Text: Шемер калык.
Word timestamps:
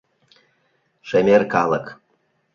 Шемер 1.11 1.41
калык. 1.53 1.85